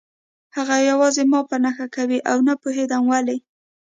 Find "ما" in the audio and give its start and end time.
1.31-1.39